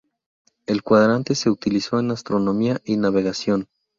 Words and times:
El 0.65 0.81
cuadrante 0.81 1.35
se 1.35 1.51
utilizó 1.51 1.99
en 1.99 2.09
astronomía 2.09 2.81
y 2.85 2.97
navegación. 2.97 3.67